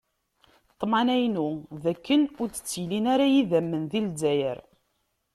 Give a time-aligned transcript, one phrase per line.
[0.73, 1.49] Ṭṭmna-inu
[1.81, 4.59] d akken ur d-ttilin ara idammen di Zzayer.